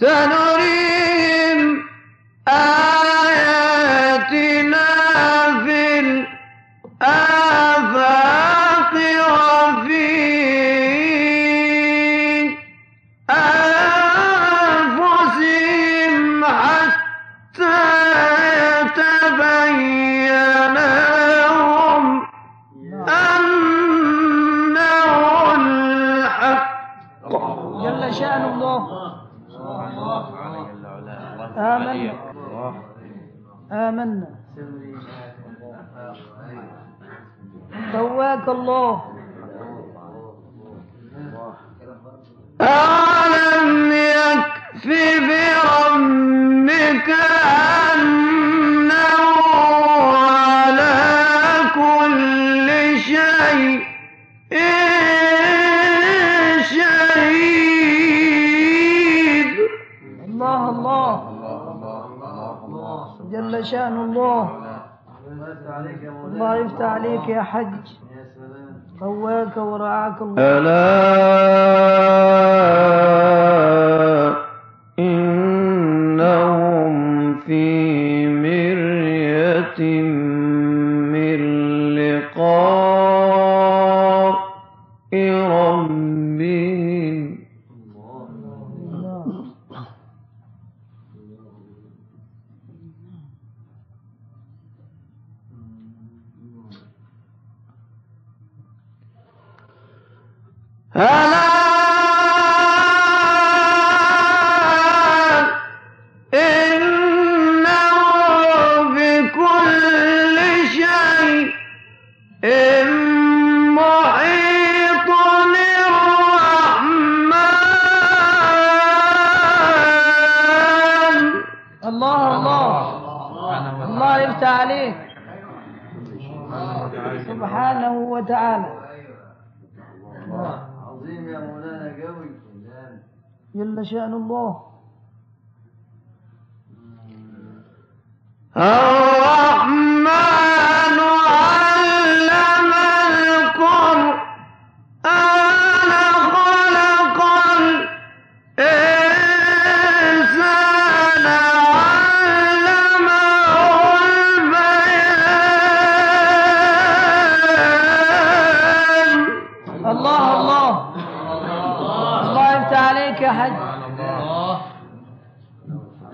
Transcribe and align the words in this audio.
سنريد 0.00 0.91
الله. 38.62 39.02
ألم 42.60 43.92
يكف 43.92 44.86
بربك 45.28 47.08
الله 60.24 60.70
الله. 60.70 61.32
الله. 64.04 64.50
الله 66.24 66.56
يفتح 66.56 66.84
عليك 66.84 67.28
يا 67.28 67.42
حج 67.42 68.01
قواك 69.02 69.56
ورعاك 69.56 70.22
الله. 70.22 70.42
ألا 70.58 72.02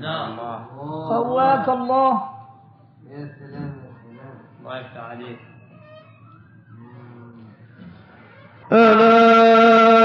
نعم. 0.01 0.33
الله. 0.33 1.09
قواك 1.09 1.69
الله. 1.69 2.13
يا 3.09 3.23
سلام 3.39 3.73
يا 3.85 3.93
سلام. 4.03 4.37
الله 4.61 4.79
يفتح 4.79 5.05
عليك 5.05 5.39
ألا 8.73 9.98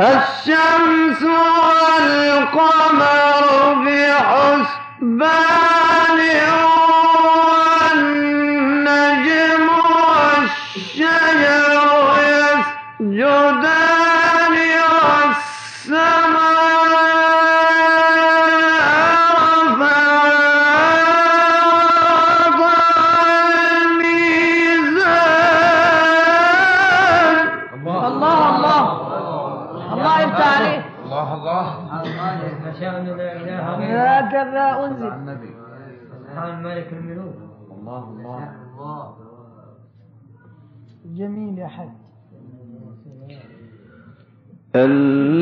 الشمس 0.00 1.22
والقمر 1.22 2.64
بحسبان 3.84 5.28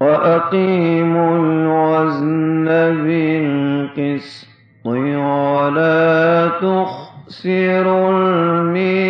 وأقيموا 0.00 1.36
الوزن 1.38 2.66
بالقسط 3.04 4.46
ولا 4.86 6.48
تخسروا 6.62 8.10
الميزان. 8.10 9.07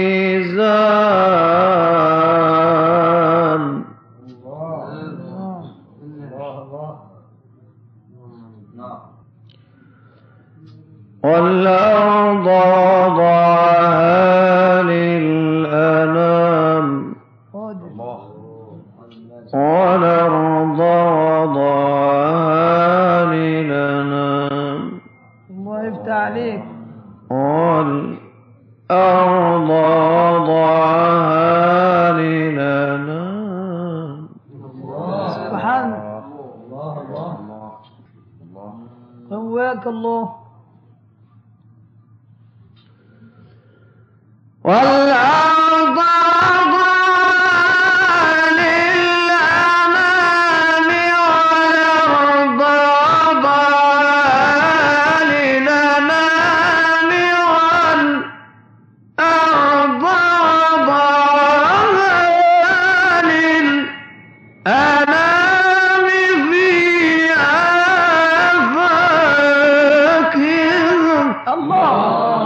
الله. 71.55 71.91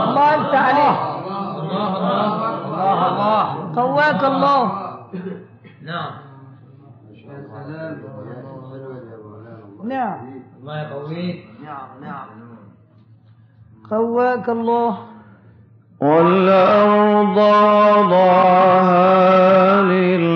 الله 0.04 0.34
أنت 0.34 0.54
عليه. 0.54 0.96
الله 1.62 1.88
الله. 1.98 2.26
الله 3.08 3.72
قواك 3.76 4.24
الله. 4.24 4.62
نعم. 5.82 6.12
نعم. 9.84 10.18
الله 10.60 10.76
يقويك. 10.82 11.38
نعم 11.64 11.88
نعم. 12.02 12.26
قواك 13.90 14.48
الله. 14.48 14.98
والأرض 16.02 17.38
الله 17.38 18.88
لله 19.82 20.31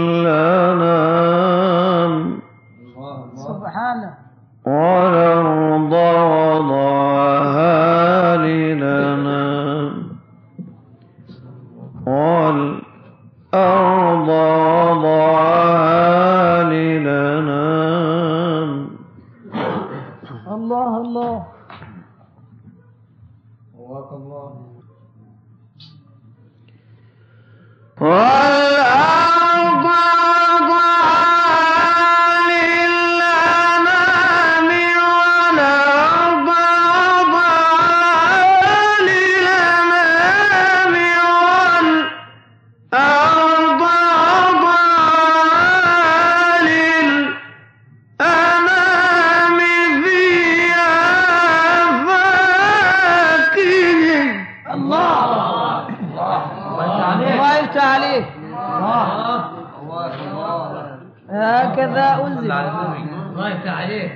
هكذا 61.30 62.26
أنزل 62.26 62.52
الله 62.52 63.48
يفتح 63.48 63.72
عليك 63.80 64.12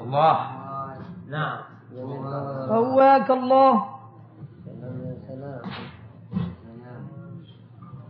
الله. 0.00 0.38
نعم. 1.30 1.58
قواك 2.68 3.30
الله. 3.30 3.84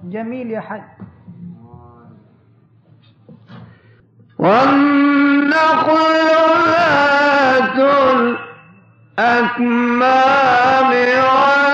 جميل 0.05 0.51
يا 0.51 0.61
حي. 0.61 0.83
والنقل 4.39 5.99
ذات 6.67 7.79
الأكمام 9.19 9.99
والأكمام 10.79 11.68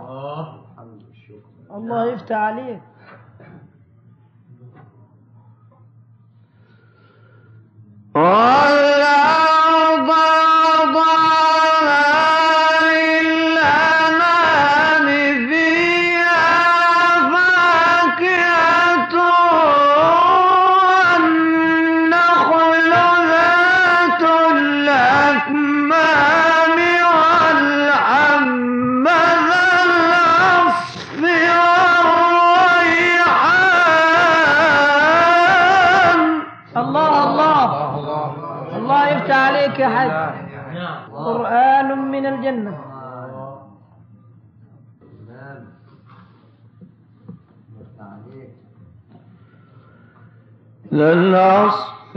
الله 0.00 0.66
الله 1.70 2.12
يفتح 2.12 2.36
عليك. 2.36 2.82
قال 8.14 9.25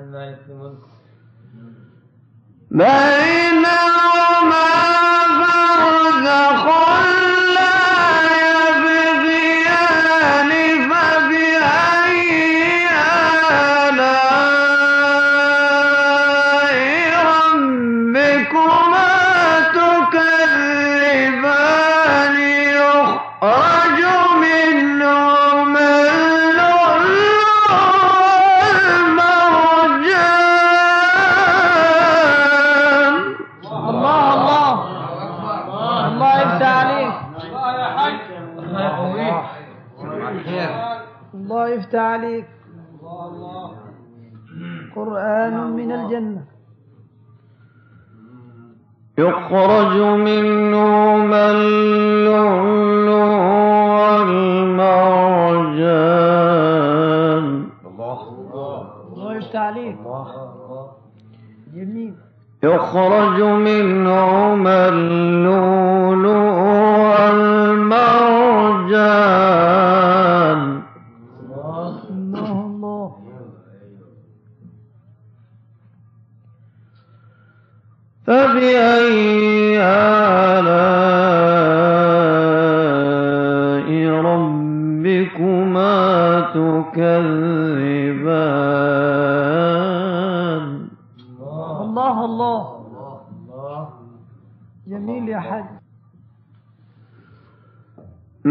مالك 0.00 0.40
الملك. 0.48 0.78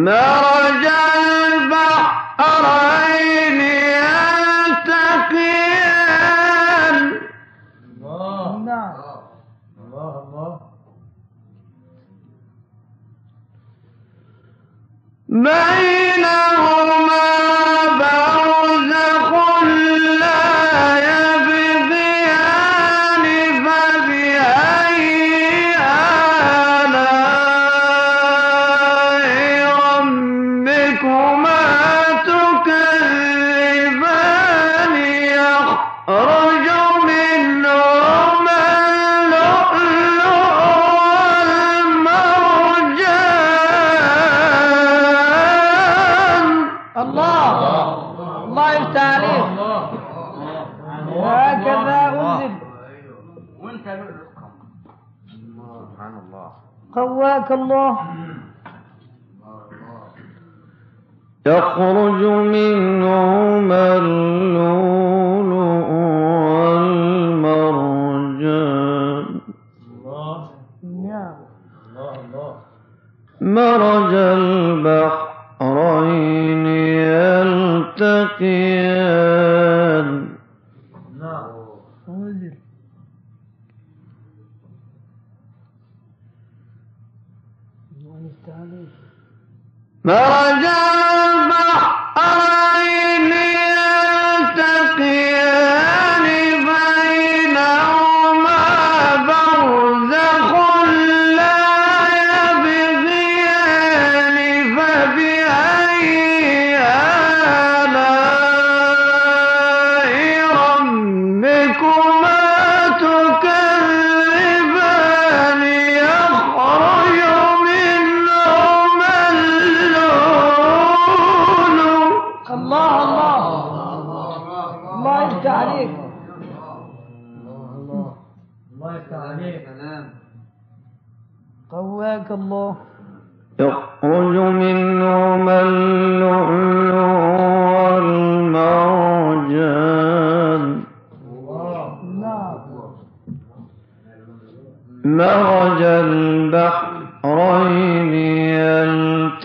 No! 0.02 0.41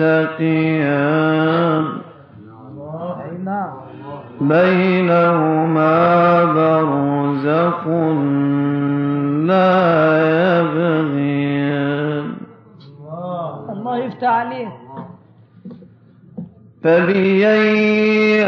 متقيان 0.00 1.84
بينهما 4.40 6.44
برزق 6.44 7.86
لا 9.46 9.72
يبغيان 10.60 12.26
الله 13.70 13.98
يفتح 13.98 14.28
عليه 14.28 14.68
فبأي 16.82 18.44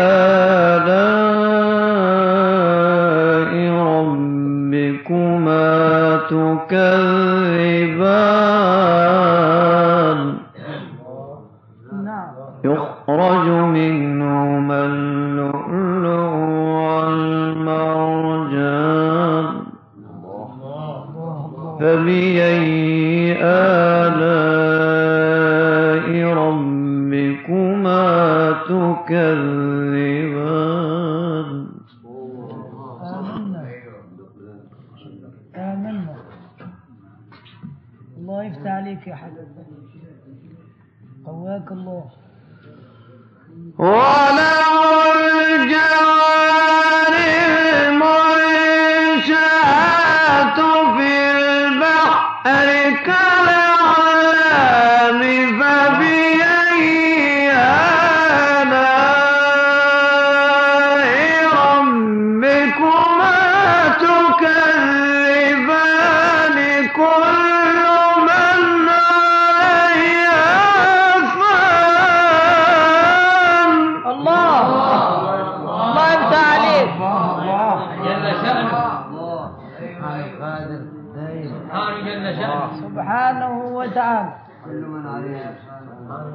سبحانه 82.83 83.54
وتعالى 83.76 84.33
كل 84.64 84.83
من 84.87 85.07
عليه 85.07 85.54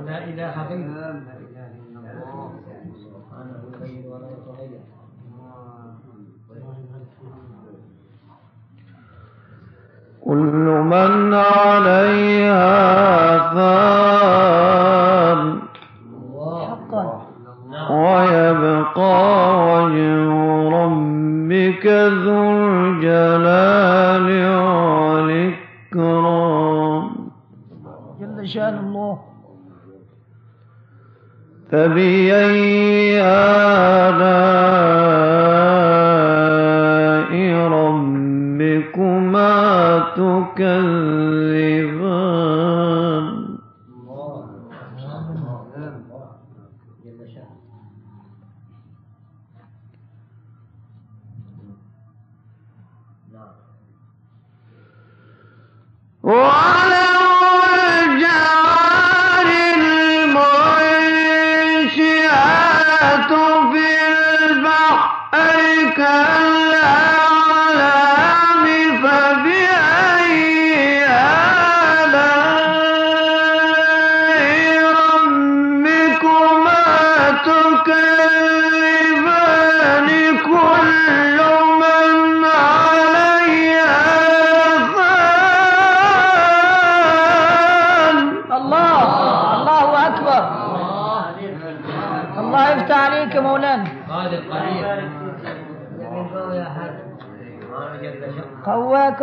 لا 0.06 0.18
إله 0.24 0.56
إلا 0.74 1.12
الله. 1.12 1.44
سبحانه 3.04 3.62
كل 10.34 10.66
من 10.94 11.34
عليها 11.34 13.03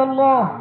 الله. 0.01 0.60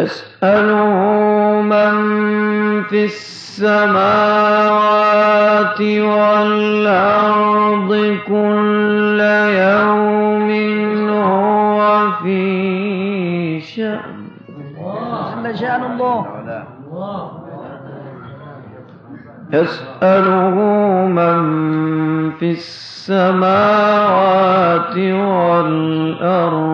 يسأله 0.00 0.96
من 1.62 1.94
في 2.82 3.04
السماوات 3.04 4.00
والأرض 6.10 7.90
كل 8.26 9.20
يوم 9.64 10.50
هو 11.08 12.10
في 12.22 13.60
شأن. 13.60 14.20
جل 15.44 15.58
شأن 15.58 15.82
الله. 15.92 16.18
يسأله 19.52 20.56
من 21.06 21.40
في 22.30 22.50
السماوات 22.50 23.60
والأرض 24.96 26.69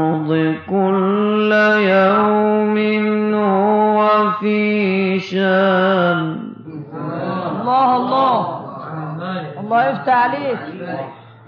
الله 9.67 9.85
يفتح 9.91 10.15
عليك 10.15 10.59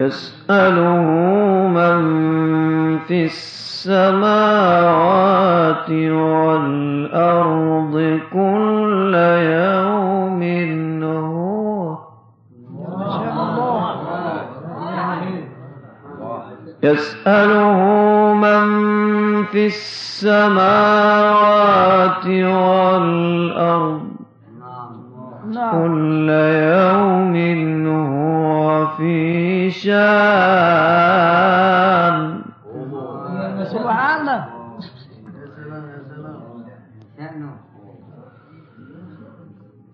يسأله 0.00 1.07
من 1.78 1.98
في 2.98 3.24
السماوات 3.24 4.31
والأرض 6.50 7.94
كل 8.33 9.14
يوم 9.54 10.42
هو 11.02 11.98
يسأله 16.83 17.78
من 18.35 18.64
في 19.44 19.66
السماوات 19.66 20.66
والأرض 22.26 24.09
نعم. 25.52 25.70
كل 25.72 26.08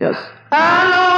يسأله 0.01 1.09
من 1.09 1.14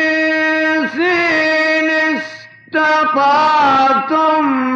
إن 0.96 1.90
استطعتم 2.66 3.62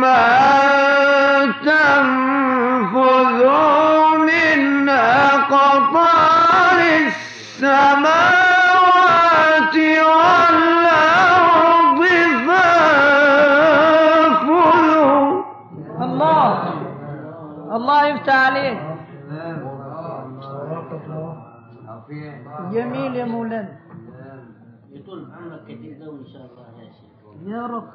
أن 0.06 1.54
تنفذوا 1.66 3.18
من 4.18 4.90
أقطار 4.90 6.80
السماوات 7.08 7.88
الله 18.39 18.47
يفتح 18.47 18.47
عليك 18.47 18.80
جميل 22.73 23.15
يا 23.15 23.25
مولانا 23.25 23.78
يطول 24.91 25.19
عمرك 25.38 25.63
كثير 25.63 25.97
وان 26.10 26.25
شاء 26.34 26.41
الله 26.45 26.65
يا 26.84 26.89
شيخ 26.97 27.12
يا 27.45 27.62
رب 27.67 27.88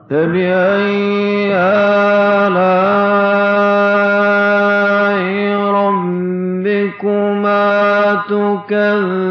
فبأي 0.10 1.54
ربكما 6.78 7.66
تكذبان 8.30 9.30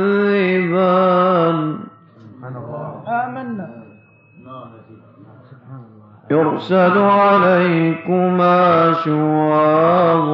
آمنا. 3.08 3.68
يرسل 6.30 6.98
عليكما 6.98 8.92
شواظ 9.04 10.28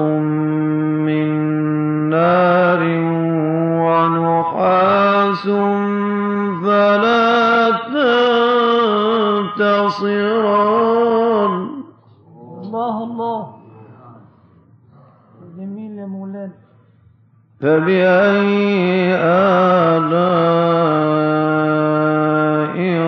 فبأي 17.62 19.14
آلاء 19.14 20.32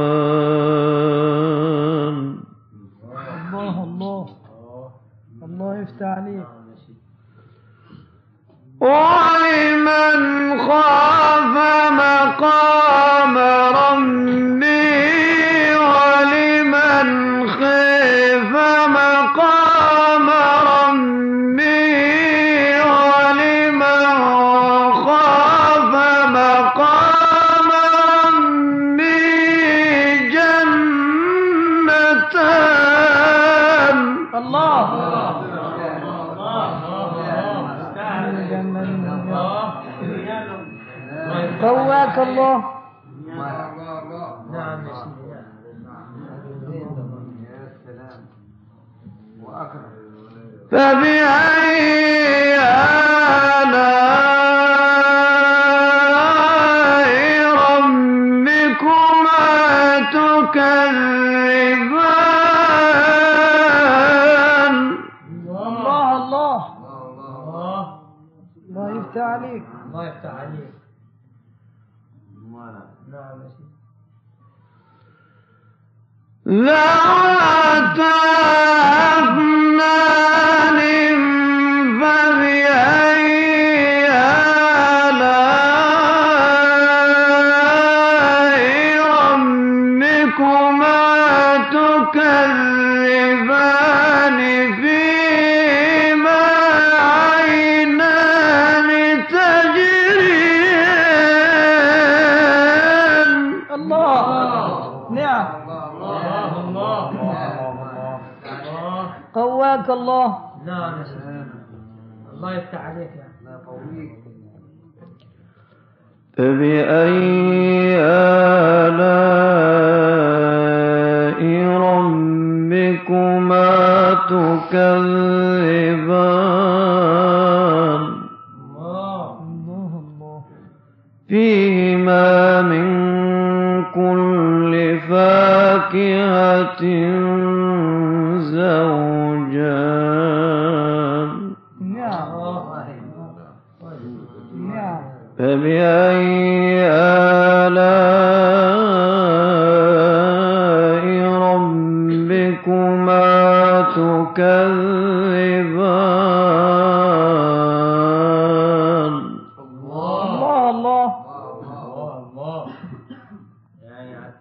فبأي 116.37 117.97
آلاء 117.99 118.70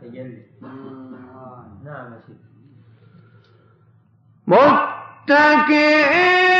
التجلي 0.02 0.42
آه، 0.62 0.66
نعم. 0.66 1.14
آه، 1.14 1.64
نعم 1.84 2.12
يا 2.12 2.20
شيخ. 2.26 2.36
متكئين. 5.26 6.59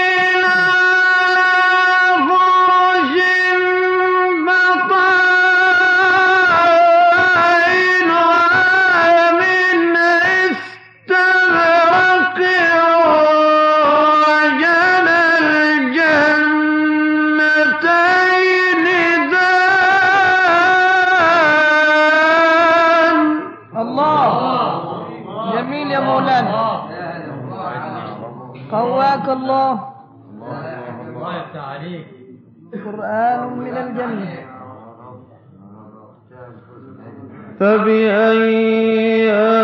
فبأي 37.60 39.30
آلاء 39.32 39.60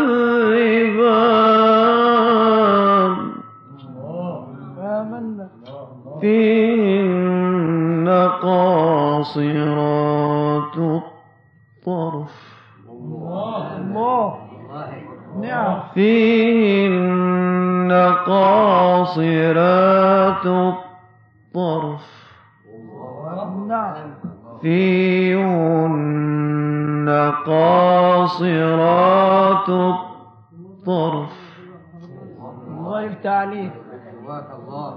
فيهن 6.20 8.08
قاصرات 8.42 9.46
الطرف. 10.76 12.34
الله. 12.90 14.34
نعم. 15.40 15.80
فيهن 15.94 17.92
قاصرات 18.26 19.63
قاصرات 28.34 29.68
الطرف. 29.68 31.30
الله 32.68 33.02
يفتح 33.02 33.30
عليك. 33.30 33.72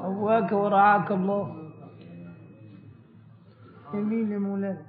قواك 0.04 0.52
ورعاك 0.52 1.12
الله. 1.12 1.46
امين 3.94 4.32
يا 4.32 4.38
مولانا 4.38 4.82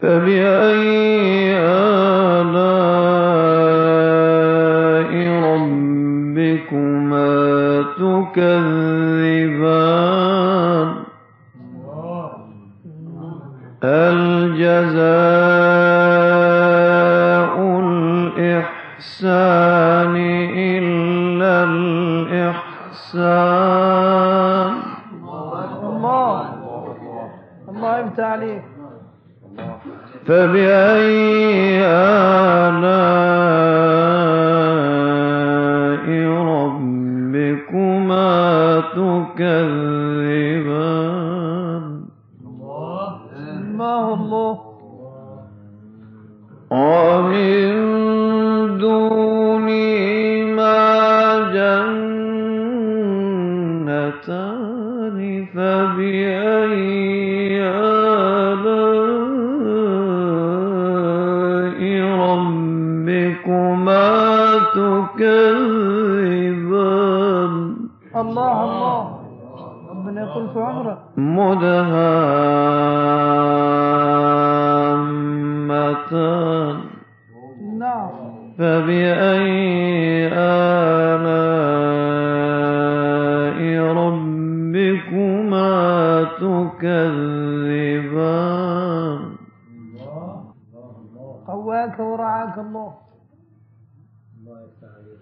فبأي 0.00 1.54
نعم. 77.60 78.10
فبأي 78.58 80.28
آلاء 80.32 81.60
ربكما 83.92 85.70
تكذبان؟ 86.40 87.20
قواك 91.46 91.98
ورعاك 91.98 92.58
الله. 92.58 92.94
الله 94.38 94.60
يفتح 94.60 94.88
عليك 94.96 95.20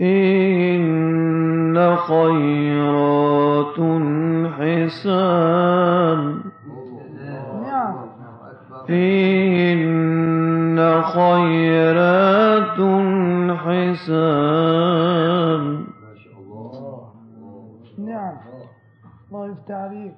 إن 0.00 1.96
خيرات 1.96 3.76
حسان. 4.56 6.40
إن 8.90 10.78
خيرات 11.02 12.80
حسان. 13.64 15.64
ما 15.74 15.84
شاء 16.16 16.40
الله 16.40 17.12
نعم. 17.98 18.36
الله 19.32 19.46
يفتح 19.46 19.74
عليك. 19.74 20.14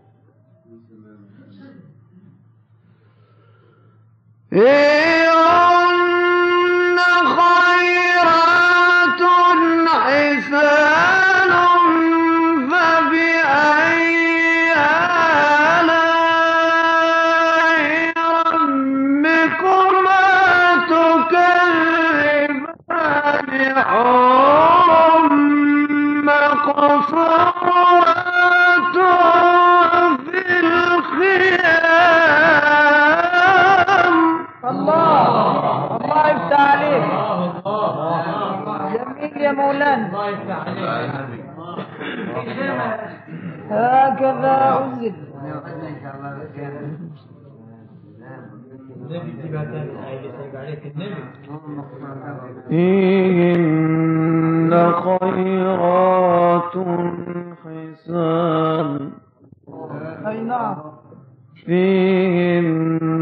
فيهن 61.66 63.12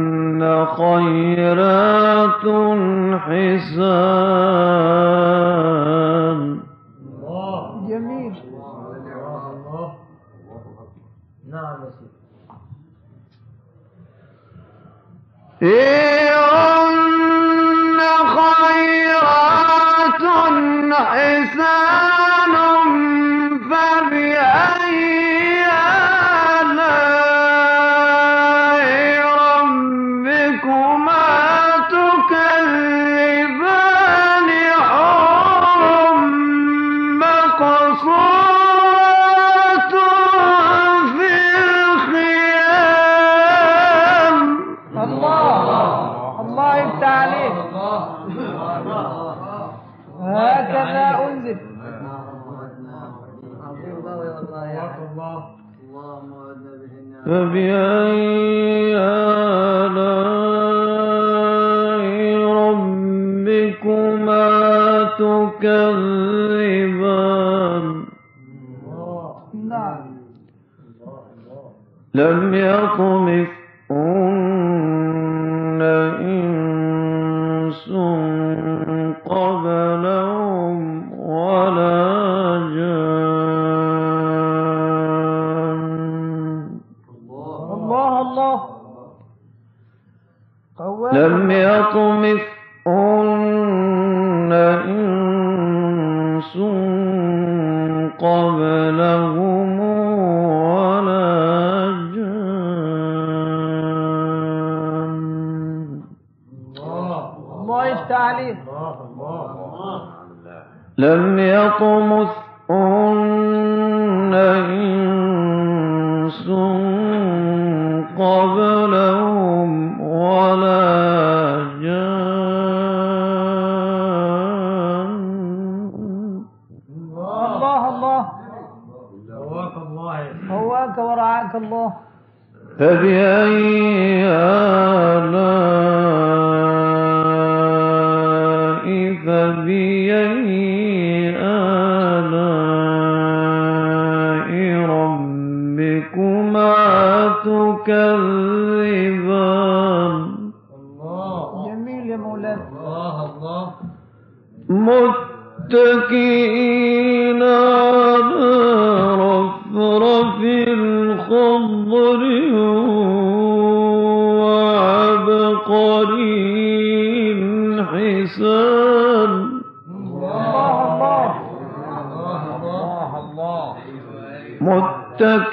خيرات 0.66 2.44
حسان 3.20 4.60
الله 7.00 7.88
جميل. 7.88 8.34
الله 9.52 9.88
نعم 11.50 11.78
يا 11.84 11.90
سيدي. 15.60 15.99
لَهُ 80.10 80.69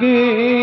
متكئين 0.02 0.57